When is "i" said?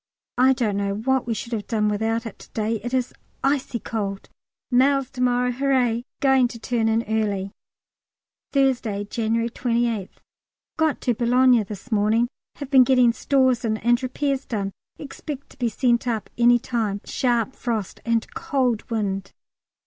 0.39-0.53